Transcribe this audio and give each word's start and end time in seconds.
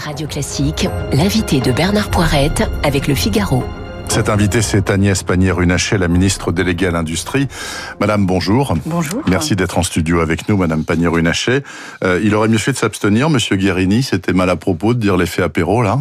Radio 0.00 0.26
Classique, 0.26 0.88
l'invité 1.12 1.60
de 1.60 1.72
Bernard 1.72 2.10
Poirette 2.10 2.68
avec 2.82 3.06
le 3.06 3.14
Figaro. 3.14 3.62
Cette 4.08 4.30
invitée, 4.30 4.62
c'est 4.62 4.88
Agnès 4.88 5.22
Pannier-Runacher, 5.22 5.98
la 5.98 6.08
ministre 6.08 6.52
déléguée 6.52 6.86
à 6.86 6.90
l'Industrie. 6.90 7.46
Madame, 8.00 8.26
bonjour. 8.26 8.74
Bonjour. 8.86 9.22
Merci 9.28 9.56
d'être 9.56 9.78
en 9.78 9.82
studio 9.82 10.20
avec 10.20 10.48
nous, 10.48 10.56
Madame 10.56 10.84
Pannier-Runacher. 10.84 11.62
Euh, 12.02 12.20
il 12.24 12.34
aurait 12.34 12.48
mieux 12.48 12.58
fait 12.58 12.72
de 12.72 12.78
s'abstenir, 12.78 13.28
Monsieur 13.28 13.56
Guérini. 13.56 14.02
C'était 14.02 14.32
mal 14.32 14.48
à 14.48 14.56
propos 14.56 14.94
de 14.94 15.00
dire 15.00 15.16
l'effet 15.16 15.42
apéro, 15.42 15.82
là 15.82 15.98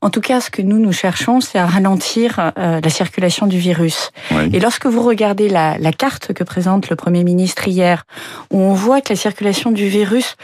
en 0.00 0.10
tout 0.10 0.20
cas, 0.20 0.42
ce 0.42 0.50
que 0.50 0.60
nous, 0.60 0.78
nous 0.78 0.92
cherchons, 0.92 1.40
c'est 1.40 1.58
à 1.58 1.64
ralentir 1.64 2.52
euh, 2.58 2.78
la 2.84 2.90
circulation 2.90 3.46
du 3.46 3.56
virus. 3.56 4.10
Oui. 4.32 4.50
Et 4.52 4.60
lorsque 4.60 4.84
vous 4.84 5.02
regardez 5.02 5.48
la, 5.48 5.78
la, 5.78 5.92
carte 5.92 6.34
que 6.34 6.44
présente 6.44 6.90
le 6.90 6.96
Premier 6.96 7.24
ministre 7.24 7.66
hier, 7.66 8.04
où 8.50 8.58
on 8.58 8.74
voit 8.74 9.00
que 9.00 9.14
la 9.14 9.16
circulation 9.16 9.70
du 9.70 9.88
virus 9.88 10.36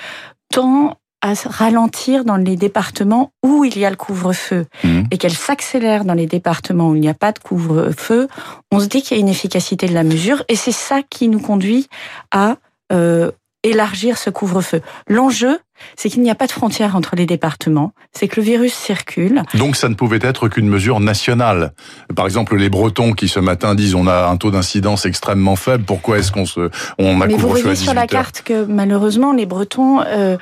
tend 0.50 0.96
à 1.22 1.34
ralentir 1.46 2.24
dans 2.24 2.36
les 2.36 2.56
départements 2.56 3.32
où 3.42 3.64
il 3.64 3.78
y 3.78 3.84
a 3.84 3.90
le 3.90 3.96
couvre-feu 3.96 4.66
Mmh. 4.84 5.02
et 5.10 5.18
qu'elle 5.18 5.34
s'accélère 5.34 6.04
dans 6.04 6.14
les 6.14 6.26
départements 6.26 6.90
où 6.90 6.94
il 6.94 7.00
n'y 7.00 7.08
a 7.08 7.14
pas 7.14 7.32
de 7.32 7.38
couvre-feu, 7.38 8.28
on 8.70 8.80
se 8.80 8.86
dit 8.86 9.02
qu'il 9.02 9.16
y 9.16 9.20
a 9.20 9.22
une 9.22 9.28
efficacité 9.28 9.86
de 9.86 9.94
la 9.94 10.04
mesure 10.04 10.42
et 10.48 10.56
c'est 10.56 10.72
ça 10.72 11.00
qui 11.08 11.28
nous 11.28 11.40
conduit 11.40 11.88
à 12.30 12.56
euh, 12.92 13.30
élargir 13.62 14.16
ce 14.16 14.30
couvre-feu. 14.30 14.80
L'enjeu, 15.06 15.58
c'est 15.96 16.08
qu'il 16.08 16.22
n'y 16.22 16.30
a 16.30 16.34
pas 16.34 16.46
de 16.46 16.52
frontière 16.52 16.96
entre 16.96 17.14
les 17.14 17.26
départements, 17.26 17.92
c'est 18.12 18.26
que 18.26 18.40
le 18.40 18.42
virus 18.42 18.72
circule. 18.72 19.42
Donc 19.54 19.76
ça 19.76 19.88
ne 19.88 19.94
pouvait 19.94 20.18
être 20.22 20.48
qu'une 20.48 20.68
mesure 20.68 21.00
nationale. 21.00 21.72
Par 22.14 22.24
exemple, 22.24 22.56
les 22.56 22.70
Bretons 22.70 23.12
qui 23.12 23.28
ce 23.28 23.40
matin 23.40 23.74
disent 23.74 23.94
on 23.94 24.06
a 24.06 24.26
un 24.26 24.36
taux 24.36 24.50
d'incidence 24.50 25.04
extrêmement 25.04 25.56
faible, 25.56 25.84
pourquoi 25.84 26.18
est-ce 26.18 26.32
qu'on 26.32 26.46
se 26.46 26.70
on 26.98 27.20
a 27.20 27.26
Mais 27.26 27.34
vous 27.34 27.48
voyez 27.48 27.74
sur 27.74 27.92
la 27.92 28.06
18 28.06 28.16
heures 28.16 28.22
carte 28.22 28.42
que 28.42 28.64
malheureusement 28.64 29.32
les 29.32 29.46
Bretons 29.46 30.00
euh, 30.06 30.38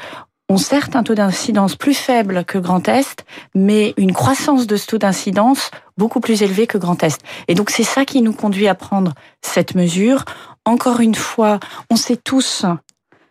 ont 0.49 0.57
certes 0.57 0.97
un 0.97 1.03
taux 1.03 1.15
d'incidence 1.15 1.77
plus 1.77 1.95
faible 1.95 2.45
que 2.45 2.59
Grand 2.59 2.89
Est, 2.89 3.25
mais 3.55 3.95
une 3.97 4.13
croissance 4.13 4.67
de 4.67 4.77
ce 4.77 4.87
taux 4.87 4.99
d'incidence 4.99 5.71
beaucoup 5.97 6.21
plus 6.21 6.43
élevée 6.43 6.67
que 6.67 6.79
Grand 6.79 7.03
Est. 7.03 7.21
Et 7.49 7.55
donc 7.55 7.71
c'est 7.71 7.83
ça 7.83 8.05
qui 8.05 8.23
nous 8.23 8.33
conduit 8.33 8.69
à 8.69 8.75
prendre 8.75 9.13
cette 9.43 9.75
mesure. 9.75 10.25
Encore 10.65 11.01
une 11.01 11.15
fois, 11.15 11.61
on 11.91 11.97
sait 11.97 12.17
tous 12.17 12.65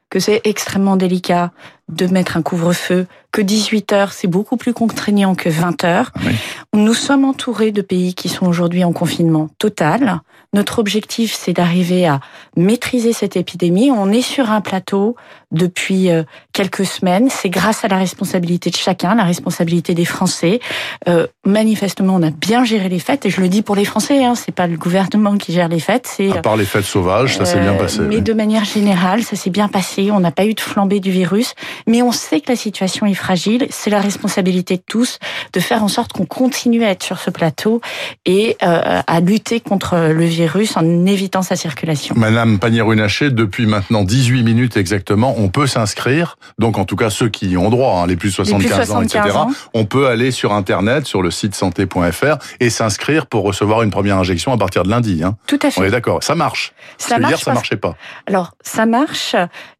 que 0.10 0.20
c'est 0.20 0.42
extrêmement 0.46 0.96
délicat 0.96 1.52
de 1.90 2.08
mettre 2.08 2.38
un 2.38 2.42
couvre-feu, 2.42 3.08
que 3.32 3.42
18 3.42 3.94
heures, 3.94 4.14
c'est 4.14 4.28
beaucoup 4.28 4.58
plus 4.58 4.74
contraignant 4.74 5.36
que 5.36 5.50
20 5.50 5.84
heures. 5.84 6.12
Oui. 6.26 6.34
Nous 6.74 6.94
sommes 6.94 7.26
entourés 7.26 7.72
de 7.72 7.82
pays 7.82 8.14
qui 8.14 8.30
sont 8.30 8.46
aujourd'hui 8.46 8.84
en 8.84 8.94
confinement 8.94 9.50
total. 9.58 10.22
Notre 10.54 10.80
objectif, 10.80 11.34
c'est 11.34 11.52
d'arriver 11.52 12.08
à 12.08 12.22
maîtriser 12.56 13.12
cette 13.12 13.36
épidémie. 13.36 13.92
On 13.92 14.12
est 14.12 14.22
sur 14.22 14.50
un 14.50 14.62
plateau 14.62 15.16
depuis 15.52 16.10
euh, 16.10 16.24
quelques 16.54 16.86
semaines. 16.86 17.30
C'est 17.30 17.50
grâce 17.50 17.84
à 17.84 17.90
la 17.90 17.98
responsabilité 17.98 18.70
de 18.70 18.76
chacun, 18.76 19.16
la 19.16 19.24
responsabilité 19.24 19.94
des 19.94 20.06
Français. 20.06 20.60
Euh, 21.08 21.28
manifestement, 21.46 22.16
on 22.16 22.24
a 22.24 22.30
bien 22.30 22.64
géré 22.64 22.88
les 22.88 23.00
fêtes, 23.00 23.26
et 23.26 23.30
je 23.30 23.42
le 23.42 23.50
dis 23.50 23.62
pour 23.62 23.76
les 23.76 23.84
Français. 23.84 24.24
Hein, 24.24 24.36
c'est 24.36 24.54
pas 24.54 24.68
le 24.68 24.78
gouvernement 24.78 25.38
qui 25.38 25.52
gère 25.52 25.68
les 25.68 25.80
fêtes, 25.80 26.08
c'est 26.08 26.32
À 26.38 26.42
part 26.42 26.56
les 26.56 26.66
fêtes 26.66 26.86
sauvages, 26.86 27.38
ça 27.38 27.46
s'est 27.46 27.60
bien 27.60 27.74
euh, 27.74 27.80
passé. 27.80 28.00
Mais 28.00 28.16
oui. 28.16 28.22
de 28.22 28.34
manière 28.34 28.64
générale, 28.64 29.24
ça 29.24 29.36
s'est 29.36 29.50
bien 29.50 29.68
passé. 29.68 30.12
On 30.12 30.22
n'a 30.22 30.32
pas 30.32 30.46
eu 30.46 30.54
de 30.54 30.62
flambée 30.62 31.02
du 31.02 31.12
virus. 31.12 31.56
Mais 31.88 32.02
on 32.02 32.14
sait 32.14 32.40
que 32.40 32.50
la 32.50 32.58
situation 32.58 33.06
est 33.06 33.14
fragile. 33.14 33.68
C'est 33.70 33.90
la 33.90 34.00
responsabilité 34.00 34.78
de 34.78 34.84
tous 34.88 35.20
de 35.52 35.60
faire 35.60 35.84
en 35.84 35.88
sorte 35.90 36.14
qu'on 36.14 36.26
continue 36.26 36.84
à 36.86 36.92
être 36.92 37.04
sur 37.04 37.20
ce 37.20 37.30
plateau 37.30 37.82
et 38.26 38.56
euh, 38.64 39.02
à 39.06 39.20
lutter 39.20 39.60
contre 39.60 39.98
le 39.98 40.24
virus 40.26 40.37
en 40.76 41.06
évitant 41.06 41.42
sa 41.42 41.56
circulation. 41.56 42.16
Madame 42.18 42.60
Pannier-Runacher, 42.60 43.32
depuis 43.32 43.66
maintenant 43.66 44.04
18 44.04 44.44
minutes 44.44 44.78
exactement, 44.78 45.36
on 45.38 45.50
peut 45.50 45.68
s'inscrire. 45.68 46.38
Donc 46.60 46.78
en 46.78 46.86
tout 46.86 46.96
cas 46.96 47.10
ceux 47.10 47.30
qui 47.30 47.50
y 47.50 47.58
ont 47.58 47.70
droit, 47.70 48.02
hein, 48.02 48.08
les 48.08 48.16
plus 48.16 48.36
de 48.36 48.44
Les 48.44 48.54
plus 48.58 48.68
75 48.68 48.92
ans, 48.92 49.02
etc. 49.02 49.20
75 49.24 49.36
ans. 49.36 49.50
On 49.74 49.86
peut 49.86 50.08
aller 50.08 50.32
sur 50.32 50.54
internet, 50.54 51.06
sur 51.06 51.22
le 51.22 51.32
site 51.32 51.56
santé.fr 51.56 52.38
et 52.60 52.70
s'inscrire 52.70 53.28
pour 53.28 53.44
recevoir 53.44 53.84
une 53.84 53.92
première 53.92 54.18
injection 54.18 54.52
à 54.52 54.58
partir 54.58 54.84
de 54.84 54.90
lundi. 54.90 55.24
Hein. 55.24 55.38
Tout 55.48 55.60
à 55.64 55.68
On 55.68 55.72
fait. 55.72 55.88
est 55.88 55.92
d'accord. 55.92 56.24
Ça 56.24 56.36
marche. 56.36 56.74
Ça 56.98 57.10
Parce 57.10 57.18
que 57.18 57.22
marche 57.22 57.32
hier, 57.32 57.40
ça 57.40 57.54
marchait 57.54 57.78
pas. 57.78 57.96
Alors, 58.26 58.54
ça 58.62 58.86
marche. 58.86 59.36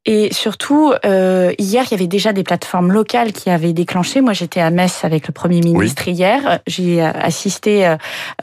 Et 0.06 0.32
surtout, 0.32 0.94
euh, 1.06 1.52
hier, 1.60 1.84
il 1.86 1.92
y 1.92 1.94
avait 1.94 2.08
déjà 2.08 2.32
des 2.32 2.44
plateformes 2.44 2.94
locales 2.94 3.34
qui 3.34 3.50
avaient 3.50 3.74
déclenché. 3.74 4.22
Moi, 4.22 4.32
j'étais 4.32 4.62
à 4.62 4.70
Metz 4.70 5.04
avec 5.04 5.28
le 5.28 5.34
Premier 5.34 5.60
ministre 5.60 6.08
hier. 6.08 6.60
J'ai 6.66 7.04
euh, 7.04 7.12
assisté 7.12 7.94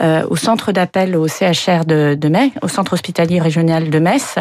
euh, 0.03 0.23
au 0.29 0.37
centre 0.37 0.73
d'appel 0.73 1.17
au 1.17 1.27
CHR 1.27 1.87
de, 1.87 2.04
de 2.15 2.29
Metz, 2.29 2.53
au 2.63 2.69
centre 2.69 2.93
hospitalier 2.93 3.41
régional 3.41 3.91
de 3.91 3.99
Metz. 3.99 4.37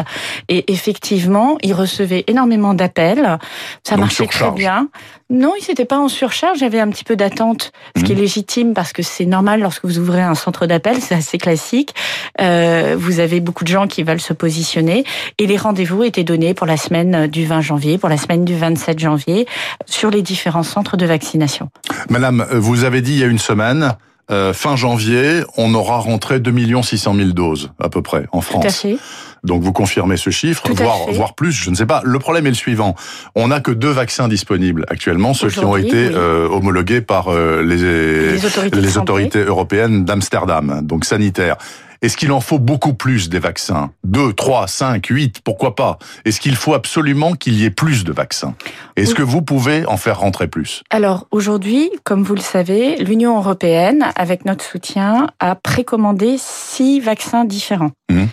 Et 0.48 0.70
effectivement, 0.72 1.56
ils 1.62 1.72
recevaient 1.74 2.24
énormément 2.26 2.74
d'appels. 2.74 3.38
Ça 3.82 3.94
Donc, 3.96 4.04
marchait 4.04 4.26
très 4.26 4.50
bien. 4.50 4.88
Non, 5.30 5.54
ils 5.60 5.64
n'étaient 5.68 5.86
pas 5.86 5.98
en 5.98 6.08
surcharge. 6.08 6.58
J'avais 6.58 6.80
un 6.80 6.88
petit 6.90 7.02
peu 7.04 7.16
d'attente, 7.16 7.72
ce 7.96 8.02
qui 8.04 8.12
est 8.12 8.14
Mhm. 8.14 8.20
légitime 8.20 8.74
parce 8.74 8.92
que 8.92 9.02
c'est 9.02 9.24
normal 9.24 9.60
lorsque 9.60 9.84
vous 9.84 9.98
ouvrez 9.98 10.20
un 10.22 10.34
centre 10.34 10.66
d'appel, 10.66 11.00
c'est 11.00 11.14
assez 11.14 11.38
classique. 11.38 11.94
Euh, 12.40 12.94
vous 12.98 13.20
avez 13.20 13.40
beaucoup 13.40 13.64
de 13.64 13.68
gens 13.70 13.86
qui 13.86 14.02
veulent 14.02 14.20
se 14.20 14.32
positionner 14.34 15.04
et 15.38 15.46
les 15.46 15.56
rendez-vous 15.56 16.02
étaient 16.04 16.24
donnés 16.24 16.52
pour 16.54 16.66
la 16.66 16.76
semaine 16.76 17.26
du 17.26 17.46
20 17.46 17.62
janvier, 17.62 17.96
pour 17.98 18.08
la 18.10 18.18
semaine 18.18 18.44
du 18.44 18.54
27 18.54 18.98
janvier, 18.98 19.46
sur 19.86 20.10
les 20.10 20.20
différents 20.22 20.62
centres 20.62 20.96
de 20.96 21.06
vaccination. 21.06 21.70
Madame, 22.10 22.42
euh, 22.52 22.58
vous 22.60 22.84
avez 22.84 23.00
dit 23.00 23.12
il 23.14 23.18
y 23.20 23.24
a 23.24 23.26
une 23.26 23.38
semaine, 23.38 23.94
euh, 24.30 24.52
fin 24.54 24.76
janvier, 24.76 25.42
on 25.56 25.74
aura 25.74 25.98
rentré 25.98 26.40
2 26.40 26.82
600 26.82 27.14
000 27.14 27.28
doses 27.30 27.70
à 27.78 27.88
peu 27.88 28.00
près 28.02 28.26
en 28.32 28.40
Tout 28.40 28.56
à 28.58 28.60
France. 28.60 28.76
fait. 28.80 28.96
Donc 29.44 29.62
vous 29.62 29.72
confirmez 29.72 30.16
ce 30.16 30.30
chiffre, 30.30 30.62
voire, 30.72 31.10
voire 31.12 31.34
plus, 31.34 31.52
je 31.52 31.68
ne 31.68 31.74
sais 31.74 31.84
pas. 31.84 32.00
Le 32.04 32.18
problème 32.18 32.46
est 32.46 32.50
le 32.50 32.54
suivant. 32.54 32.94
On 33.34 33.48
n'a 33.48 33.60
que 33.60 33.70
deux 33.70 33.90
vaccins 33.90 34.26
disponibles 34.26 34.86
actuellement, 34.88 35.34
ceux 35.34 35.50
qui 35.50 35.58
ont 35.58 35.76
été 35.76 36.08
oui. 36.08 36.14
euh, 36.14 36.48
homologués 36.48 37.02
par 37.02 37.28
euh, 37.28 37.62
les, 37.62 38.38
Les 38.72 38.96
autorités 38.98 39.40
européennes 39.44 40.04
d'Amsterdam, 40.06 40.80
donc 40.82 41.04
sanitaires. 41.04 41.56
Est-ce 42.04 42.18
qu'il 42.18 42.32
en 42.32 42.40
faut 42.42 42.58
beaucoup 42.58 42.92
plus 42.92 43.30
des 43.30 43.38
vaccins? 43.38 43.90
Deux, 44.04 44.34
trois, 44.34 44.68
cinq, 44.68 45.06
huit, 45.06 45.40
pourquoi 45.42 45.74
pas? 45.74 45.98
Est-ce 46.26 46.38
qu'il 46.38 46.54
faut 46.54 46.74
absolument 46.74 47.32
qu'il 47.32 47.54
y 47.54 47.64
ait 47.64 47.70
plus 47.70 48.04
de 48.04 48.12
vaccins? 48.12 48.54
Est-ce 48.96 49.12
Oui. 49.12 49.16
que 49.16 49.22
vous 49.22 49.40
pouvez 49.40 49.86
en 49.86 49.96
faire 49.96 50.20
rentrer 50.20 50.46
plus? 50.46 50.82
Alors 50.90 51.26
aujourd'hui, 51.30 51.88
comme 52.04 52.22
vous 52.22 52.34
le 52.34 52.42
savez, 52.42 52.96
l'Union 52.96 53.38
européenne, 53.38 54.04
avec 54.16 54.44
notre 54.44 54.62
soutien, 54.66 55.28
a 55.40 55.54
précommandé 55.54 56.36
six 56.38 57.00
vaccins 57.00 57.46
différents. 57.46 57.92
Mhm. 58.10 58.28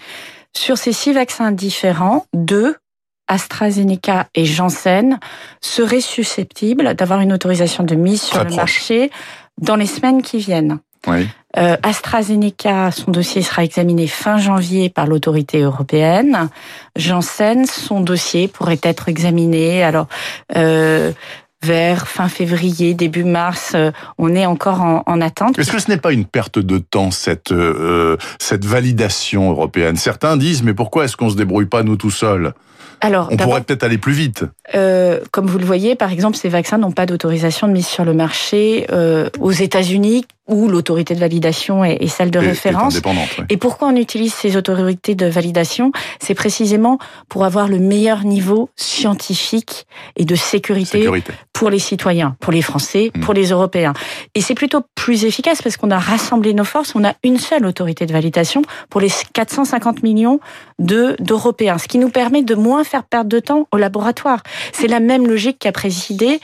Sur 0.53 0.77
ces 0.77 0.91
six 0.91 1.13
vaccins 1.13 1.53
différents, 1.53 2.25
deux 2.33 2.75
AstraZeneca 3.29 4.27
et 4.35 4.43
Janssen 4.43 5.17
seraient 5.61 6.01
susceptibles 6.01 6.93
d'avoir 6.95 7.21
une 7.21 7.31
autorisation 7.31 7.85
de 7.85 7.95
mise 7.95 8.21
sur 8.21 8.35
Très 8.35 8.43
le 8.43 8.49
proche. 8.49 8.57
marché 8.57 9.11
dans 9.61 9.77
les 9.77 9.85
semaines 9.85 10.21
qui 10.21 10.39
viennent. 10.39 10.79
Oui. 11.07 11.27
Euh, 11.57 11.75
AstraZeneca, 11.83 12.91
son 12.91 13.11
dossier 13.11 13.41
sera 13.41 13.63
examiné 13.63 14.07
fin 14.07 14.37
janvier 14.37 14.89
par 14.89 15.07
l'autorité 15.07 15.59
européenne. 15.61 16.49
Janssen, 16.95 17.65
son 17.65 18.01
dossier 18.01 18.47
pourrait 18.47 18.79
être 18.83 19.09
examiné 19.09 19.83
alors 19.83 20.07
euh, 20.55 21.11
vers 21.63 22.07
fin 22.07 22.29
février, 22.29 22.93
début 22.93 23.23
mars. 23.23 23.73
euh, 23.75 23.91
on 24.17 24.33
est 24.35 24.45
encore 24.45 24.81
en, 24.81 25.03
en 25.05 25.21
attente. 25.21 25.59
Est-ce 25.59 25.71
que 25.71 25.79
ce 25.79 25.89
n'est 25.91 25.97
pas 25.97 26.13
une 26.13 26.25
perte 26.25 26.59
de 26.59 26.77
temps 26.77 27.11
cette 27.11 27.51
euh, 27.51 28.17
cette 28.39 28.63
validation 28.65 29.49
européenne? 29.51 29.97
Certains 29.97 30.37
disent 30.37 30.63
mais 30.63 30.73
pourquoi 30.73 31.05
est-ce 31.05 31.17
qu'on 31.17 31.29
se 31.29 31.35
débrouille 31.35 31.65
pas 31.65 31.83
nous 31.83 31.97
tout 31.97 32.11
seuls? 32.11 32.53
Alors, 33.03 33.29
On 33.31 33.37
pourrait 33.37 33.61
peut-être 33.61 33.83
aller 33.83 33.97
plus 33.97 34.13
vite. 34.13 34.45
euh, 34.75 35.19
comme 35.31 35.47
vous 35.47 35.57
le 35.57 35.65
voyez, 35.65 35.95
par 35.95 36.11
exemple, 36.11 36.37
ces 36.37 36.49
vaccins 36.49 36.77
n'ont 36.77 36.91
pas 36.91 37.07
d'autorisation 37.07 37.67
de 37.67 37.73
mise 37.73 37.87
sur 37.87 38.05
le 38.05 38.13
marché 38.13 38.85
euh, 38.91 39.27
aux 39.39 39.51
États-Unis 39.51 40.27
où 40.51 40.67
l'autorité 40.67 41.15
de 41.15 41.19
validation 41.19 41.83
est, 41.83 41.97
est 42.03 42.07
celle 42.07 42.31
de 42.31 42.39
Et- 42.39 42.43
est 42.45 42.49
référence. 42.49 42.93
indépendante. 42.95 43.29
oui. 43.39 43.45
Et 43.49 43.57
pourquoi 43.57 43.87
on 43.89 43.95
utilise 43.95 44.33
ces 44.33 44.57
autorités 44.57 45.15
de 45.15 45.25
validation? 45.25 45.91
C'est 46.19 46.35
précisément 46.35 46.97
pour 47.29 47.45
avoir 47.45 47.67
le 47.67 47.79
meilleur 47.79 48.23
niveau 48.23 48.69
scientifique 48.75 49.85
et 50.15 50.25
de 50.25 50.35
sécurité, 50.35 50.99
Sécurité. 50.99 51.33
pour 51.53 51.69
les 51.69 51.79
citoyens, 51.79 52.35
pour 52.39 52.51
les 52.53 52.61
Français, 52.61 53.11
Mm. 53.15 53.19
pour 53.21 53.33
les 53.33 53.47
Européens. 53.49 53.93
Et 54.35 54.41
c'est 54.41 54.53
plutôt 54.55 54.81
plus 54.95 55.25
efficace 55.25 55.61
parce 55.61 55.75
qu'on 55.77 55.91
a 55.91 55.99
rassemblé 55.99 56.53
nos 56.53 56.63
forces, 56.63 56.93
on 56.95 57.03
a 57.03 57.13
une 57.23 57.39
seule 57.39 57.65
autorité 57.65 58.05
de 58.05 58.13
validation 58.13 58.61
pour 58.89 59.01
les 59.01 59.09
450 59.33 60.03
millions 60.03 60.39
de 60.79 61.15
d'Européens, 61.19 61.77
ce 61.77 61.87
qui 61.87 61.97
nous 61.97 62.09
permet 62.09 62.43
de 62.43 62.55
moins 62.55 62.83
faire 62.83 63.03
perdre 63.03 63.29
de 63.29 63.39
temps 63.39 63.67
aux 63.71 63.77
laboratoires. 63.77 64.41
C'est 64.71 64.87
la 64.87 64.99
même 64.99 65.27
logique 65.27 65.59
qui 65.59 65.67
a 65.67 65.71
présidé 65.71 66.39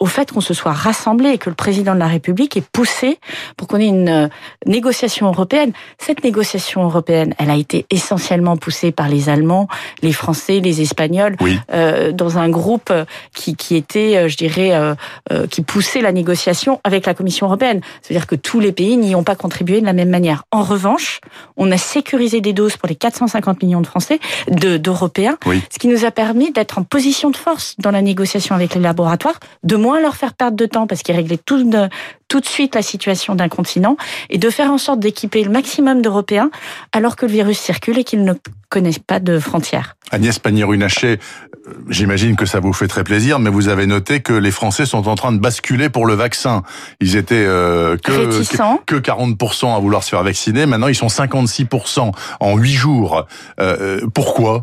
au 0.00 0.06
fait 0.06 0.32
qu'on 0.32 0.40
se 0.40 0.54
soit 0.54 0.72
rassemblés 0.72 1.30
et 1.30 1.38
que 1.38 1.48
le 1.50 1.56
président 1.56 1.94
de 1.94 1.98
la 1.98 2.06
République 2.06 2.56
ait 2.56 2.62
poussé 2.72 3.18
pour 3.56 3.68
qu'on 3.68 3.78
ait 3.78 3.86
une 3.86 4.08
euh, 4.08 4.28
négociation 4.66 5.26
européenne. 5.28 5.72
Cette 5.98 6.24
négociation 6.24 6.84
européenne, 6.84 7.34
elle 7.38 7.50
a 7.50 7.56
été 7.56 7.86
essentiellement 7.90 8.56
poussée 8.56 8.92
par 8.92 9.08
les 9.08 9.28
Allemands, 9.28 9.68
les 10.02 10.12
Français, 10.12 10.60
les 10.60 10.80
Espagnols, 10.80 11.36
euh, 11.72 12.12
dans 12.12 12.38
un 12.38 12.48
groupe 12.48 12.92
qui, 13.34 13.56
qui 13.56 13.76
était, 13.76 14.16
euh, 14.16 14.28
je 14.28 14.36
dirais, 14.36 14.72
euh, 14.74 15.46
qui 15.50 15.62
poussait 15.62 16.00
la 16.00 16.12
négociation 16.12 16.80
avec 16.84 17.06
la 17.06 17.14
Commission 17.14 17.46
européenne. 17.46 17.80
C'est-à-dire 18.02 18.26
que 18.26 18.36
tous 18.36 18.60
les 18.60 18.72
pays 18.72 18.96
n'y 18.96 19.14
ont 19.14 19.24
pas 19.24 19.36
contribué 19.36 19.80
de 19.80 19.86
la 19.86 19.92
même 19.92 20.10
manière. 20.10 20.44
En 20.50 20.62
revanche, 20.62 21.20
on 21.56 21.70
a 21.70 21.78
sécurisé 21.78 22.40
des 22.40 22.52
doses 22.52 22.76
pour 22.76 22.88
les 22.88 22.94
450 22.94 23.62
millions 23.62 23.80
de 23.80 23.86
Français, 23.86 24.18
d'Européens, 24.48 25.38
ce 25.70 25.78
qui 25.78 25.88
nous 25.88 26.04
a 26.04 26.10
permis 26.10 26.52
d'être 26.52 26.78
en 26.78 26.82
position 26.82 27.30
de 27.30 27.36
force 27.36 27.74
dans 27.78 27.90
la 27.90 28.02
négociation 28.02 28.54
avec 28.54 28.74
les 28.74 28.80
laboratoires, 28.80 29.38
de 29.62 29.76
moins 29.76 30.00
leur 30.00 30.16
faire 30.16 30.34
perdre 30.34 30.56
de 30.56 30.66
temps 30.66 30.86
parce 30.86 31.02
qu'ils 31.02 31.16
réglaient 31.16 31.38
tout 31.38 31.62
de, 31.62 31.88
tout 32.28 32.40
de 32.40 32.46
suite 32.46 32.74
la 32.74 32.82
situation 32.82 33.34
d'un 33.34 33.48
continent 33.48 33.96
et 34.30 34.38
de 34.38 34.50
faire 34.50 34.70
en 34.70 34.78
sorte 34.78 35.00
d'équiper 35.00 35.44
le 35.44 35.50
maximum 35.50 36.02
d'Européens 36.02 36.50
alors 36.92 37.16
que 37.16 37.26
le 37.26 37.32
virus 37.32 37.58
circule 37.58 37.98
et 37.98 38.04
qu'ils 38.04 38.24
ne 38.24 38.34
connaissent 38.68 38.98
pas 38.98 39.20
de 39.20 39.38
frontières. 39.38 39.96
Agnès 40.10 40.38
Pannier-Runacher, 40.38 41.18
euh, 41.66 41.72
j'imagine 41.88 42.36
que 42.36 42.46
ça 42.46 42.60
vous 42.60 42.72
fait 42.72 42.88
très 42.88 43.04
plaisir, 43.04 43.38
mais 43.38 43.50
vous 43.50 43.68
avez 43.68 43.86
noté 43.86 44.20
que 44.20 44.32
les 44.32 44.50
Français 44.50 44.86
sont 44.86 45.08
en 45.08 45.14
train 45.14 45.32
de 45.32 45.38
basculer 45.38 45.88
pour 45.88 46.06
le 46.06 46.14
vaccin. 46.14 46.62
Ils 47.00 47.16
étaient 47.16 47.34
euh, 47.36 47.96
que, 47.96 48.84
que 48.84 48.96
40% 48.96 49.74
à 49.74 49.78
vouloir 49.78 50.02
se 50.02 50.10
faire 50.10 50.22
vacciner, 50.22 50.66
maintenant 50.66 50.88
ils 50.88 50.94
sont 50.94 51.06
56% 51.06 52.12
en 52.40 52.56
8 52.56 52.72
jours. 52.72 53.26
Euh, 53.60 54.00
pourquoi? 54.12 54.62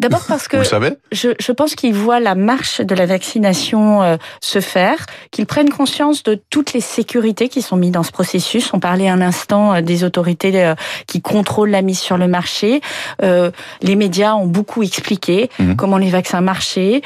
D'abord 0.00 0.22
parce 0.26 0.48
que 0.48 0.58
je, 1.12 1.28
je, 1.38 1.52
pense 1.52 1.74
qu'ils 1.74 1.94
voient 1.94 2.20
la 2.20 2.34
marche 2.34 2.80
de 2.80 2.94
la 2.94 3.06
vaccination 3.06 4.02
euh, 4.02 4.16
se 4.40 4.60
faire, 4.60 5.06
qu'ils 5.30 5.46
prennent 5.46 5.70
conscience 5.70 6.22
de 6.22 6.40
toutes 6.50 6.72
les 6.72 6.80
sécurités 6.80 7.48
qui 7.48 7.62
sont 7.62 7.76
mises 7.76 7.92
dans 7.92 8.02
ce 8.02 8.10
processus. 8.10 8.72
On 8.74 8.80
parlait 8.80 9.08
un 9.08 9.20
instant 9.20 9.74
euh, 9.74 9.80
des 9.80 10.02
autorités 10.02 10.64
euh, 10.64 10.74
qui 11.06 11.20
contrôlent 11.20 11.70
la 11.70 11.82
mise 11.82 12.00
sur 12.00 12.16
le 12.16 12.26
marché. 12.26 12.80
les 13.20 13.96
médias 13.96 14.34
ont 14.34 14.46
beaucoup 14.46 14.82
expliqué 14.82 15.50
mhm. 15.58 15.76
comment 15.76 15.98
les 15.98 16.10
vaccins 16.10 16.40
marchaient, 16.40 17.02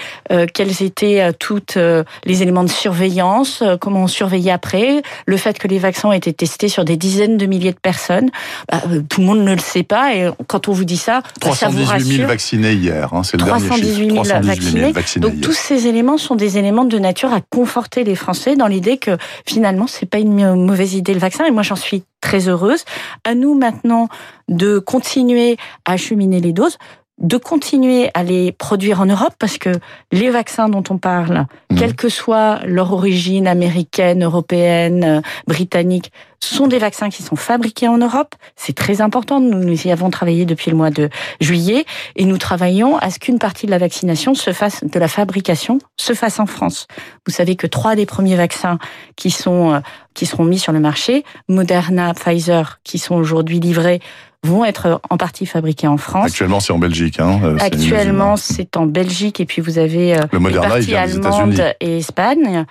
quels 0.55 0.83
étaient 0.83 1.33
tous 1.39 1.77
les 1.77 2.43
éléments 2.43 2.65
de 2.65 2.71
surveillance, 2.71 3.63
comment 3.81 4.05
on 4.05 4.07
surveillait 4.07 4.53
après, 4.53 5.03
le 5.27 5.37
fait 5.37 5.59
que 5.59 5.69
les 5.69 5.79
vaccins 5.79 6.09
ont 6.09 6.13
été 6.13 6.33
testés 6.33 6.69
sur 6.69 6.85
des 6.85 6.97
dizaines 6.97 7.37
de 7.37 7.47
milliers 7.47 7.73
de 7.73 7.79
personnes. 7.79 8.31
Bah, 8.71 8.83
tout 9.09 9.21
le 9.21 9.27
monde 9.27 9.41
ne 9.41 9.55
le 9.55 9.61
sait 9.61 9.83
pas 9.83 10.15
et 10.15 10.31
quand 10.47 10.69
on 10.69 10.73
vous 10.73 10.85
dit 10.85 10.97
ça, 10.97 11.23
bah, 11.41 11.53
ça 11.53 11.69
vous 11.69 11.85
rassure 11.85 12.31
vaccinés 12.47 12.75
hier. 12.75 13.13
Hein, 13.13 13.23
c'est 13.25 13.37
le 13.37 13.47
318 13.47 14.11
000, 14.11 14.25
000 14.25 14.93
vaccinés. 14.93 14.93
Donc 15.21 15.41
tous 15.41 15.53
ces 15.53 15.89
éléments 15.89 16.19
sont 16.19 16.37
des 16.37 16.59
éléments 16.59 16.85
de 16.85 16.99
nature 16.99 17.33
à 17.33 17.41
conforter 17.41 18.05
les 18.05 18.15
Français 18.15 18.55
dans 18.55 18.69
l'idée 18.69 18.99
que 18.99 19.17
finalement 19.47 19.87
c'est 19.87 20.07
pas 20.07 20.19
une 20.19 20.55
mauvaise 20.55 20.95
idée 20.95 21.15
le 21.15 21.21
vaccin. 21.21 21.45
Et 21.45 21.51
moi 21.51 21.63
j'en 21.63 21.77
suis 21.77 22.05
très 22.21 22.49
heureuse. 22.49 22.85
À 23.25 23.35
nous 23.35 23.55
maintenant 23.55 24.09
de 24.49 24.79
continuer 24.79 25.57
à 25.85 25.93
acheminer 25.93 26.41
les 26.41 26.53
doses 26.53 26.79
de 27.19 27.39
continuer 27.39 28.11
à 28.15 28.23
les 28.23 28.53
produire 28.53 29.01
en 29.01 29.07
Europe 29.07 29.35
parce 29.39 29.57
que 29.59 29.71
les 30.13 30.31
vaccins 30.31 30.69
dont 30.69 30.85
on 30.91 30.99
parle, 30.99 31.47
mmh. 31.71 31.77
quelle 31.77 31.97
que 31.97 32.09
soit 32.09 32.61
leur 32.67 32.93
origine 32.93 33.47
américaine, 33.47 34.23
européenne, 34.23 35.05
euh, 35.05 35.21
britannique, 35.47 36.13
sont 36.41 36.67
des 36.67 36.79
vaccins 36.79 37.09
qui 37.09 37.23
sont 37.23 37.37
fabriqués 37.37 37.89
en 37.89 37.99
Europe. 37.99 38.35
C'est 38.57 38.75
très 38.75 39.01
important. 39.01 39.41
Nous 39.41 39.87
y 39.87 39.91
avons 39.91 40.11
travaillé 40.11 40.45
depuis 40.45 40.71
le 40.71 40.77
mois 40.77 40.91
de 40.91 41.09
juillet 41.41 41.85
et 42.15 42.25
nous 42.25 42.39
travaillons 42.39 42.99
à 42.99 43.11
ce 43.11 43.19
qu'une 43.19 43.39
partie 43.39 43.67
de 43.67 43.71
la 43.71 43.79
vaccination 43.79 44.35
se 44.35 44.53
fasse, 44.53 44.85
de 44.85 44.99
la 44.99 45.09
fabrication, 45.09 45.79
se 45.97 46.13
fasse 46.13 46.39
en 46.39 46.47
France. 46.47 46.87
Vous 47.27 47.33
savez 47.33 47.57
que 47.57 47.67
trois 47.67 47.97
des 47.97 48.07
premiers 48.07 48.37
vaccins 48.37 48.79
qui 49.17 49.31
sont, 49.31 49.75
euh, 49.75 49.81
qui 50.15 50.27
seront 50.27 50.45
mis 50.45 50.59
sur 50.59 50.73
le 50.73 50.81
marché, 50.81 51.25
Moderna, 51.49 52.13
Pfizer, 52.15 52.81
qui 52.85 52.99
sont 52.99 53.15
aujourd'hui 53.15 53.61
livrés 53.61 54.01
vont 54.45 54.65
être 54.65 55.01
en 55.11 55.17
partie 55.17 55.47
fabriqués 55.47 55.87
en 55.87 55.97
France. 55.97 56.27
Actuellement, 56.27 56.61
c'est 56.61 56.73
en 56.73 56.79
Belgique. 56.79 57.21
Hein, 57.21 57.41
euh, 57.43 57.57
Actuellement, 57.61 58.37
c'est 58.37 58.77
en 58.77 58.87
Belgique 58.87 59.41
et 59.41 59.47
puis 59.47 59.63
vous 59.63 59.79
avez 59.79 60.17
euh, 60.17 60.23
le 60.33 60.39
Moderna, 60.39 60.75
allemandes 60.75 61.75
et 61.81 61.99
Espagne. 61.99 62.65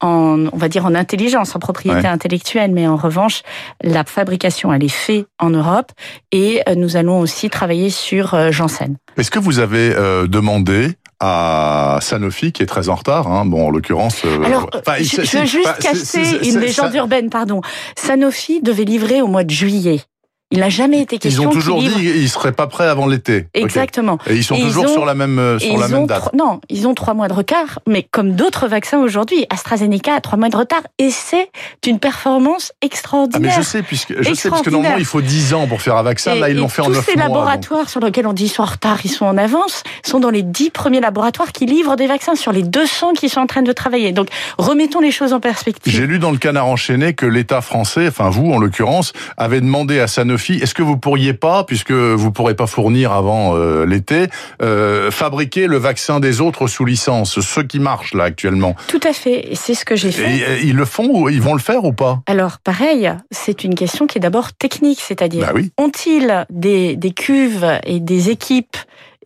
En, 0.00 0.46
on 0.52 0.56
va 0.56 0.68
dire 0.68 0.86
en 0.86 0.94
intelligence, 0.94 1.56
en 1.56 1.58
propriété 1.58 2.06
intellectuelle, 2.06 2.70
mais 2.72 2.86
en 2.86 2.94
revanche, 2.94 3.42
la 3.82 4.04
fabrication, 4.04 4.72
elle 4.72 4.84
est 4.84 4.88
faite 4.88 5.26
en 5.40 5.50
Europe 5.50 5.90
et 6.30 6.62
euh, 6.68 6.76
nous 6.76 6.96
allons 6.96 7.18
aussi 7.18 7.50
travailler 7.50 7.90
sur 7.90 8.52
Janssen. 8.52 8.96
Est-ce 9.16 9.32
que 9.32 9.40
vous 9.40 9.58
avez 9.58 9.92
demandé 10.28 10.94
à 11.20 11.98
Sanofi 12.00 12.52
qui 12.52 12.62
est 12.62 12.66
très 12.66 12.88
en 12.88 12.94
retard. 12.94 13.26
Hein. 13.26 13.44
Bon, 13.44 13.66
en 13.66 13.70
l'occurrence. 13.70 14.22
Alors, 14.44 14.70
je, 15.00 15.38
veux 15.38 15.46
juste 15.46 15.78
casser 15.80 16.48
une 16.48 16.60
légende 16.60 16.94
urbaine, 16.94 17.28
pardon. 17.28 17.60
Sanofi 17.96 18.60
devait 18.62 18.84
livrer 18.84 19.20
au 19.20 19.26
mois 19.26 19.44
de 19.44 19.50
juillet. 19.50 20.00
Il 20.50 20.60
n'a 20.60 20.70
jamais 20.70 21.02
été 21.02 21.18
question. 21.18 21.42
Ils 21.42 21.46
ont 21.46 21.50
toujours 21.50 21.80
dit 21.80 21.90
qu'ils 21.90 22.28
seraient 22.30 22.52
pas 22.52 22.66
prêts 22.66 22.86
avant 22.86 23.06
l'été. 23.06 23.48
Exactement. 23.52 24.18
Et 24.26 24.34
ils 24.34 24.44
sont 24.44 24.56
toujours 24.56 24.88
sur 24.88 25.04
la 25.04 25.14
même 25.14 25.38
euh, 25.38 25.58
sur 25.58 25.76
la 25.76 25.88
même 25.88 26.06
date. 26.06 26.32
Non, 26.32 26.62
ils 26.70 26.88
ont 26.88 26.94
trois 26.94 27.12
mois 27.12 27.28
de 27.28 27.34
retard, 27.34 27.80
mais 27.86 28.02
comme 28.02 28.32
d'autres 28.32 28.66
vaccins 28.66 28.98
aujourd'hui, 28.98 29.44
AstraZeneca 29.50 30.14
a 30.14 30.20
trois 30.22 30.38
mois 30.38 30.48
de 30.48 30.56
retard 30.56 30.80
et 30.98 31.10
c'est 31.10 31.50
une 31.86 31.98
performance 31.98 32.72
extraordinaire. 32.80 33.52
Ah 33.54 33.58
mais 33.58 33.62
je 33.62 33.68
sais 33.68 33.82
puisque 33.82 34.14
je 34.22 34.32
sais 34.32 34.48
parce 34.48 34.62
que 34.62 34.70
normalement 34.70 34.96
il 34.96 35.04
faut 35.04 35.20
dix 35.20 35.52
ans 35.52 35.66
pour 35.66 35.82
faire 35.82 35.96
un 35.96 36.02
vaccin. 36.02 36.34
là 36.34 36.48
ils 36.48 36.56
l'ont 36.56 36.68
fait 36.68 36.80
en 36.80 36.88
neuf 36.88 36.96
mois. 36.96 37.04
Tous 37.04 37.10
ces 37.10 37.18
laboratoires 37.18 37.90
sur 37.90 38.00
lesquels 38.00 38.26
on 38.26 38.32
dit 38.32 38.44
qu'ils 38.44 38.52
sont 38.52 38.62
en 38.62 38.66
retard, 38.66 39.00
ils 39.04 39.10
sont 39.10 39.26
en 39.26 39.36
avance, 39.36 39.82
sont 40.02 40.18
dans 40.18 40.30
les 40.30 40.42
dix 40.42 40.70
premiers 40.70 41.00
laboratoires 41.00 41.52
qui 41.52 41.66
livrent 41.66 41.96
des 41.96 42.06
vaccins 42.06 42.36
sur 42.36 42.52
les 42.52 42.62
200 42.62 43.12
qui 43.12 43.28
sont 43.28 43.40
en 43.40 43.46
train 43.46 43.62
de 43.62 43.72
travailler. 43.72 44.12
Donc 44.12 44.28
remettons 44.56 45.00
les 45.00 45.10
choses 45.10 45.34
en 45.34 45.40
perspective. 45.40 45.92
J'ai 45.92 46.06
lu 46.06 46.18
dans 46.18 46.30
le 46.30 46.38
Canard 46.38 46.68
enchaîné 46.68 47.12
que 47.12 47.26
l'État 47.26 47.60
français, 47.60 48.08
enfin 48.08 48.30
vous 48.30 48.50
en 48.50 48.58
l'occurrence, 48.58 49.12
avait 49.36 49.60
demandé 49.60 50.00
à 50.00 50.06
Sanofi 50.06 50.37
est-ce 50.38 50.74
que 50.74 50.82
vous 50.82 50.96
pourriez 50.96 51.34
pas, 51.34 51.64
puisque 51.64 51.92
vous 51.92 52.30
pourrez 52.30 52.54
pas 52.54 52.66
fournir 52.66 53.12
avant 53.12 53.56
euh, 53.56 53.84
l'été, 53.84 54.26
euh, 54.62 55.10
fabriquer 55.10 55.66
le 55.66 55.76
vaccin 55.76 56.20
des 56.20 56.40
autres 56.40 56.66
sous 56.66 56.84
licence, 56.84 57.40
ce 57.40 57.60
qui 57.60 57.80
marche 57.80 58.14
là 58.14 58.24
actuellement? 58.24 58.74
Tout 58.88 59.00
à 59.04 59.12
fait, 59.12 59.50
c'est 59.54 59.74
ce 59.74 59.84
que 59.84 59.96
j'ai 59.96 60.12
fait. 60.12 60.62
Et, 60.62 60.66
ils 60.66 60.76
le 60.76 60.84
font 60.84 61.08
ou 61.10 61.28
ils 61.28 61.42
vont 61.42 61.54
le 61.54 61.60
faire 61.60 61.84
ou 61.84 61.92
pas? 61.92 62.20
Alors 62.26 62.58
pareil, 62.58 63.12
c'est 63.30 63.64
une 63.64 63.74
question 63.74 64.06
qui 64.06 64.18
est 64.18 64.20
d'abord 64.20 64.52
technique, 64.52 65.00
c'est-à-dire 65.00 65.46
bah 65.46 65.52
oui. 65.54 65.70
ont-ils 65.78 66.46
des, 66.50 66.96
des 66.96 67.10
cuves 67.10 67.66
et 67.84 68.00
des 68.00 68.30
équipes 68.30 68.76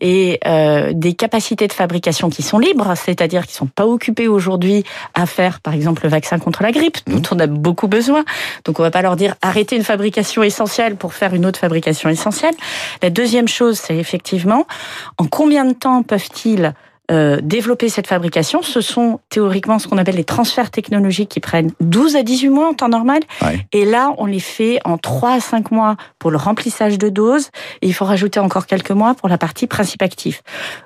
et 0.03 0.41
euh, 0.47 0.91
des 0.93 1.15
capacités 1.15 1.69
de 1.69 1.73
fabrication 1.73 2.29
qui 2.29 2.43
sont 2.43 2.59
libres, 2.59 2.93
c'est-à-dire 2.97 3.47
qui 3.47 3.55
sont 3.55 3.69
pas 3.69 3.87
occupées 3.87 4.29
aujourd'hui 4.29 4.85
à 5.15 5.27
faire, 5.27 5.61
par 5.61 5.73
exemple, 5.73 6.03
le 6.03 6.11
vaccin 6.11 6.39
contre 6.41 6.63
la 6.63 6.73
grippe, 6.73 6.99
dont 7.07 7.23
on 7.31 7.39
a 7.39 7.47
beaucoup 7.47 7.87
besoin. 7.87 8.25
Donc, 8.65 8.81
on 8.81 8.83
va 8.83 8.91
pas 8.91 9.03
leur 9.03 9.17
dire 9.17 9.37
arrêtez 9.41 9.77
une 9.77 9.85
fabrication 9.85 10.43
essentielle 10.43 10.97
pour 10.97 11.15
faire 11.15 11.35
une 11.35 11.47
autre 11.47 11.61
fabrication 11.61 12.11
essentielle. 12.11 12.55
La 13.01 13.11
deuxième 13.11 13.49
chose, 13.49 13.79
c'est 13.79 13.97
effectivement 13.97 14.67
en 15.19 15.27
combien 15.27 15.65
de 15.65 15.73
temps 15.73 16.03
peuvent-ils 16.03 16.75
euh, 17.11 17.41
développer 17.43 17.89
cette 17.89 18.07
fabrication. 18.07 18.63
Ce 18.63 18.81
sont 18.81 19.19
théoriquement 19.29 19.81
ce 19.81 19.89
qu'on 19.89 19.99
appelle 19.99 20.15
les 20.15 20.25
transferts 20.25 20.71
technologiques 20.71 21.29
qui 21.29 21.41
prennent 21.41 21.73
12 21.81 22.15
à 22.15 22.23
18 22.23 22.49
mois 22.49 22.69
en 22.69 22.75
temps 22.75 22.89
normal. 22.89 23.23
Et 23.73 23.85
là, 23.85 24.13
on 24.19 24.27
les 24.27 24.41
fait 24.41 24.79
en 24.85 24.99
3 24.99 25.33
à 25.33 25.41
5 25.41 25.73
mois 25.73 25.97
pour 26.21 26.31
le 26.31 26.37
remplissage 26.37 26.99
de 26.99 27.09
doses. 27.09 27.51
Et 27.83 27.89
il 27.89 27.93
faut 27.93 28.05
rajouter 28.05 28.39
encore 28.39 28.67
quelques 28.67 28.93
mois 28.93 29.15
pour 29.15 29.29
la 29.29 29.37
partie 29.37 29.67
principe 29.67 30.01
actif. 30.01 30.43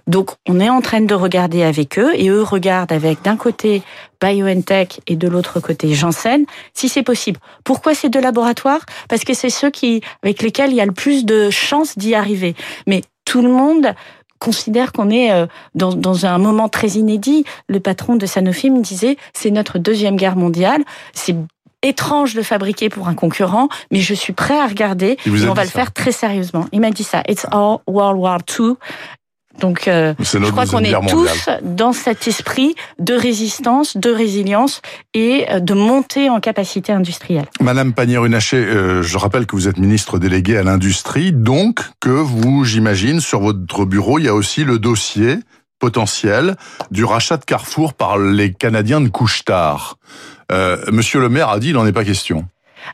Donc, 0.06 0.30
on 0.48 0.58
est 0.58 0.70
en 0.70 0.80
train 0.80 1.02
de 1.02 1.14
regarder 1.14 1.62
avec 1.62 1.98
eux 1.98 2.12
et 2.14 2.28
eux 2.28 2.42
regardent 2.42 2.92
avec 2.92 3.22
d'un 3.22 3.36
côté 3.36 3.82
BioNTech 4.20 5.02
et 5.06 5.16
de 5.16 5.28
l'autre 5.28 5.60
côté 5.60 5.92
Janssen, 5.92 6.46
si 6.72 6.88
c'est 6.88 7.02
possible. 7.02 7.38
Pourquoi 7.62 7.94
ces 7.94 8.08
deux 8.08 8.22
laboratoires? 8.22 8.80
Parce 9.08 9.24
que 9.24 9.34
c'est 9.34 9.50
ceux 9.50 9.70
qui, 9.70 10.00
avec 10.22 10.42
lesquels 10.42 10.70
il 10.70 10.76
y 10.76 10.80
a 10.80 10.86
le 10.86 10.92
plus 10.92 11.26
de 11.26 11.50
chances 11.50 11.98
d'y 11.98 12.14
arriver. 12.14 12.54
Mais 12.86 13.02
tout 13.26 13.42
le 13.42 13.50
monde 13.50 13.94
considère 14.38 14.92
qu'on 14.92 15.10
est 15.10 15.32
euh, 15.32 15.46
dans, 15.74 15.92
dans, 15.94 16.26
un 16.26 16.38
moment 16.38 16.68
très 16.68 16.88
inédit. 16.90 17.44
Le 17.68 17.80
patron 17.80 18.16
de 18.16 18.26
Sanofi 18.26 18.70
me 18.70 18.82
disait, 18.82 19.16
c'est 19.32 19.50
notre 19.50 19.78
deuxième 19.78 20.16
guerre 20.16 20.36
mondiale, 20.36 20.82
c'est 21.12 21.36
étrange 21.82 22.34
de 22.34 22.42
fabriquer 22.42 22.88
pour 22.88 23.08
un 23.08 23.14
concurrent, 23.14 23.68
mais 23.90 24.00
je 24.00 24.14
suis 24.14 24.32
prêt 24.32 24.58
à 24.58 24.66
regarder 24.66 25.18
et 25.26 25.48
on 25.48 25.54
va 25.54 25.64
le 25.64 25.70
faire 25.70 25.92
très 25.92 26.12
sérieusement. 26.12 26.66
Il 26.72 26.80
m'a 26.80 26.90
dit 26.90 27.04
ça. 27.04 27.22
It's 27.28 27.46
all 27.52 27.78
World 27.86 28.18
War 28.18 28.38
II 28.58 28.74
donc, 29.60 29.88
euh, 29.88 30.14
je 30.18 30.50
crois 30.50 30.66
qu'on 30.66 30.80
est 30.80 30.94
tous 31.08 31.48
dans 31.62 31.92
cet 31.92 32.28
esprit 32.28 32.74
de 32.98 33.14
résistance, 33.14 33.96
de 33.96 34.10
résilience 34.10 34.82
et 35.14 35.46
euh, 35.50 35.60
de 35.60 35.74
montée 35.74 36.28
en 36.28 36.40
capacité 36.40 36.92
industrielle. 36.92 37.46
Madame 37.60 37.92
Pannier-Runacher, 37.92 38.56
euh, 38.56 39.02
je 39.02 39.18
rappelle 39.18 39.46
que 39.46 39.56
vous 39.56 39.68
êtes 39.68 39.78
ministre 39.78 40.18
déléguée 40.18 40.58
à 40.58 40.62
l'industrie, 40.62 41.32
donc 41.32 41.80
que 42.00 42.10
vous, 42.10 42.64
j'imagine, 42.64 43.20
sur 43.20 43.40
votre 43.40 43.84
bureau, 43.84 44.18
il 44.18 44.26
y 44.26 44.28
a 44.28 44.34
aussi 44.34 44.64
le 44.64 44.78
dossier 44.78 45.38
potentiel 45.78 46.56
du 46.90 47.04
rachat 47.04 47.36
de 47.36 47.44
Carrefour 47.44 47.94
par 47.94 48.18
les 48.18 48.52
Canadiens 48.52 49.00
de 49.00 49.08
Couchetard. 49.08 49.96
Euh, 50.52 50.78
Monsieur 50.90 51.20
le 51.20 51.28
maire 51.28 51.50
a 51.50 51.58
dit 51.58 51.68
il 51.68 51.74
n'en 51.74 51.86
est 51.86 51.92
pas 51.92 52.04
question. 52.04 52.46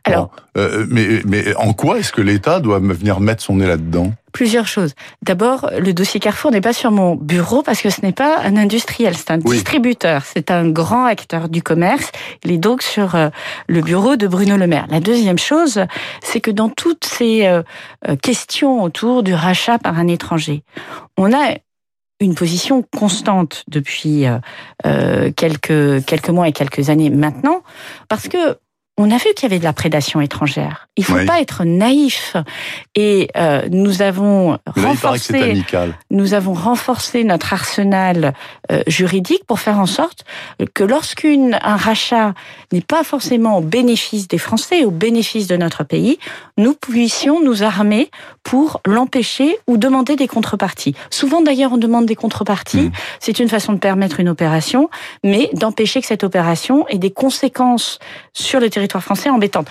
Alors, 0.05 0.31
mais, 0.57 1.21
mais 1.27 1.55
en 1.57 1.75
quoi 1.75 1.99
est-ce 1.99 2.13
que 2.13 2.23
l'État 2.23 2.61
doit 2.61 2.79
venir 2.79 3.21
mettre 3.21 3.43
son 3.43 3.57
nez 3.57 3.67
là-dedans? 3.67 4.15
Plusieurs 4.33 4.67
choses. 4.67 4.95
D'abord, 5.23 5.71
le 5.79 5.93
dossier 5.93 6.19
Carrefour 6.19 6.51
n'est 6.51 6.61
pas 6.61 6.73
sur 6.73 6.91
mon 6.91 7.15
bureau 7.15 7.63
parce 7.63 7.83
que 7.83 7.91
ce 7.91 8.01
n'est 8.01 8.13
pas 8.13 8.39
un 8.41 8.57
industriel, 8.57 9.17
c'est 9.17 9.31
un 9.31 9.39
distributeur, 9.39 10.23
c'est 10.25 10.51
un 10.51 10.69
grand 10.69 11.05
acteur 11.05 11.49
du 11.49 11.63
commerce. 11.63 12.11
Il 12.45 12.51
est 12.51 12.59
donc 12.59 12.83
sur 12.83 13.15
euh, 13.15 13.29
le 13.69 13.83
bureau 13.83 14.17
de 14.17 14.27
Bruno 14.27 14.57
Le 14.57 14.67
Maire. 14.67 14.87
La 14.91 15.01
deuxième 15.01 15.39
chose, 15.39 15.85
c'est 16.23 16.41
que 16.41 16.51
dans 16.51 16.69
toutes 16.69 17.05
ces 17.05 17.47
euh, 17.47 17.63
questions 18.23 18.83
autour 18.83 19.23
du 19.23 19.35
rachat 19.35 19.79
par 19.79 19.99
un 19.99 20.09
étranger, 20.09 20.63
on 21.17 21.33
a 21.33 21.57
une 22.21 22.35
position 22.35 22.83
constante 22.97 23.65
depuis 23.67 24.27
quelques 25.37 26.05
quelques 26.05 26.29
mois 26.29 26.47
et 26.47 26.53
quelques 26.53 26.89
années 26.89 27.11
maintenant, 27.11 27.63
parce 28.09 28.29
que 28.29 28.59
on 29.03 29.11
a 29.11 29.17
vu 29.17 29.27
qu'il 29.35 29.43
y 29.45 29.47
avait 29.47 29.59
de 29.59 29.65
la 29.65 29.73
prédation 29.73 30.21
étrangère. 30.21 30.89
Il 30.97 31.05
faut 31.05 31.25
pas 31.27 31.41
être 31.41 31.65
naïf. 31.65 32.37
Et 32.95 33.29
euh, 33.37 33.63
nous 33.71 34.03
avons 34.03 34.59
renforcé, 34.67 35.65
nous 36.11 36.35
avons 36.35 36.53
renforcé 36.53 37.25
notre 37.25 37.53
arsenal 37.53 38.35
euh, 38.71 38.83
juridique 38.87 39.45
pour 39.47 39.59
faire 39.59 39.79
en 39.79 39.87
sorte 39.87 40.25
que 40.75 40.85
lorsqu'un 40.85 41.59
rachat 41.61 42.35
n'est 42.73 42.81
pas 42.81 43.03
forcément 43.03 43.59
au 43.59 43.61
bénéfice 43.61 44.29
des 44.29 44.39
Français, 44.39 44.85
au 44.85 44.91
bénéfice 44.91 45.47
de 45.47 45.57
notre 45.57 45.83
pays, 45.85 46.19
nous 46.57 46.75
puissions 46.75 47.43
nous 47.43 47.63
armer 47.63 48.11
pour 48.43 48.81
l'empêcher 48.87 49.57
ou 49.67 49.79
demander 49.79 50.17
des 50.17 50.29
contreparties. 50.29 50.95
Souvent 51.11 51.41
d'ailleurs, 51.41 51.73
on 51.73 51.79
demande 51.79 52.07
des 52.07 52.17
contreparties. 52.17 52.89
Hmm. 52.89 52.93
C'est 53.21 53.39
une 53.39 53.49
façon 53.49 53.73
de 53.73 53.79
permettre 53.79 54.21
une 54.21 54.29
opération, 54.29 54.91
mais 55.25 55.51
d'empêcher 55.55 56.01
que 56.01 56.07
cette 56.07 56.25
opération 56.25 56.87
ait 56.89 56.99
des 56.99 57.11
conséquences 57.11 57.99
sur 58.33 58.61
le 58.61 58.69
territoire 58.69 58.92
français 59.01 59.31
embêtante 59.31 59.69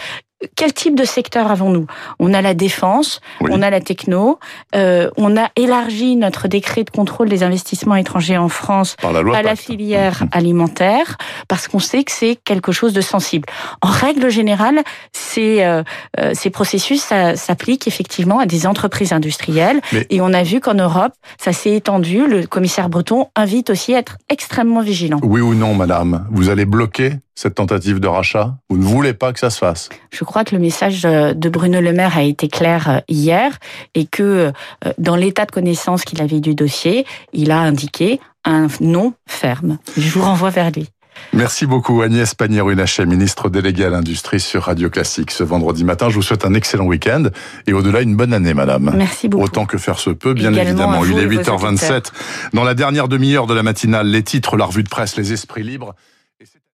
quel 0.55 0.73
type 0.73 0.95
de 0.95 1.05
secteur 1.05 1.51
avons-nous? 1.51 1.85
On 2.19 2.33
a 2.33 2.41
la 2.41 2.53
défense, 2.53 3.21
on 3.41 3.61
a 3.61 3.69
la 3.69 3.81
techno, 3.81 4.39
euh, 4.75 5.09
on 5.17 5.37
a 5.37 5.49
élargi 5.55 6.15
notre 6.15 6.47
décret 6.47 6.83
de 6.83 6.89
contrôle 6.89 7.29
des 7.29 7.43
investissements 7.43 7.95
étrangers 7.95 8.37
en 8.37 8.49
France 8.49 8.95
à 9.03 9.41
la 9.41 9.55
filière 9.55 10.23
alimentaire 10.31 11.17
parce 11.47 11.67
qu'on 11.67 11.79
sait 11.79 12.03
que 12.03 12.11
c'est 12.11 12.35
quelque 12.35 12.71
chose 12.71 12.93
de 12.93 13.01
sensible. 13.01 13.47
En 13.81 13.89
règle 13.89 14.29
générale, 14.29 14.81
ces, 15.13 15.63
euh, 15.63 15.83
euh, 16.19 16.31
ces 16.33 16.49
processus 16.49 17.03
s'appliquent 17.35 17.87
effectivement 17.87 18.39
à 18.39 18.45
des 18.45 18.67
entreprises 18.67 19.13
industrielles. 19.13 19.81
Et 20.09 20.21
on 20.21 20.33
a 20.33 20.43
vu 20.43 20.59
qu'en 20.59 20.73
Europe, 20.73 21.13
ça 21.37 21.53
s'est 21.53 21.73
étendu. 21.73 22.27
Le 22.27 22.47
commissaire 22.47 22.89
Breton 22.89 23.27
invite 23.35 23.69
aussi 23.69 23.93
à 23.93 23.99
être 23.99 24.17
extrêmement 24.29 24.81
vigilant. 24.81 25.19
Oui 25.23 25.41
ou 25.41 25.53
non, 25.53 25.75
madame? 25.75 26.27
Vous 26.31 26.49
allez 26.49 26.65
bloquer 26.65 27.13
cette 27.35 27.55
tentative 27.55 27.99
de 27.99 28.07
rachat? 28.07 28.55
Vous 28.69 28.77
ne 28.77 28.83
voulez 28.83 29.13
pas 29.13 29.33
que 29.33 29.39
ça 29.39 29.49
se 29.49 29.57
fasse? 29.57 29.89
Je 30.11 30.23
crois 30.31 30.45
que 30.45 30.55
le 30.55 30.61
message 30.61 31.03
de 31.03 31.49
Bruno 31.49 31.81
Le 31.81 31.91
Maire 31.91 32.17
a 32.17 32.23
été 32.23 32.47
clair 32.47 32.89
euh, 32.89 32.99
hier 33.09 33.57
et 33.95 34.05
que 34.05 34.23
euh, 34.23 34.93
dans 34.97 35.15
l'état 35.15 35.45
de 35.45 35.51
connaissance 35.51 36.03
qu'il 36.03 36.21
avait 36.21 36.39
du 36.39 36.55
dossier, 36.55 37.05
il 37.33 37.51
a 37.51 37.59
indiqué 37.59 38.19
un 38.45 38.67
non 38.79 39.13
ferme. 39.27 39.77
Je 39.97 40.09
vous 40.09 40.21
renvoie 40.21 40.49
vers 40.49 40.71
lui. 40.71 40.87
Merci 41.33 41.65
beaucoup 41.65 42.01
Agnès 42.01 42.33
Pannier-Runacher, 42.33 43.05
ministre 43.05 43.49
déléguée 43.49 43.85
à 43.85 43.89
l'industrie 43.89 44.39
sur 44.39 44.63
Radio 44.63 44.89
Classique 44.89 45.31
ce 45.31 45.43
vendredi 45.43 45.83
matin. 45.83 46.09
Je 46.09 46.15
vous 46.15 46.21
souhaite 46.21 46.45
un 46.45 46.53
excellent 46.53 46.85
week-end 46.85 47.25
et 47.67 47.73
au-delà 47.73 48.01
une 48.01 48.15
bonne 48.15 48.33
année, 48.33 48.53
madame. 48.53 48.93
Merci 48.95 49.27
beaucoup. 49.27 49.43
Autant 49.43 49.65
que 49.65 49.77
faire 49.77 49.99
se 49.99 50.09
peut, 50.09 50.33
bien 50.33 50.53
évidemment. 50.53 51.03
Il 51.05 51.19
est 51.19 51.27
8h27. 51.27 52.05
Dans 52.53 52.63
la 52.63 52.73
dernière 52.73 53.09
demi-heure 53.09 53.47
de 53.47 53.53
la 53.53 53.63
matinale, 53.63 54.07
les 54.07 54.23
titres, 54.23 54.55
la 54.55 54.65
revue 54.65 54.83
de 54.83 54.89
presse, 54.89 55.17
les 55.17 55.33
esprits 55.33 55.63
libres. 55.63 55.93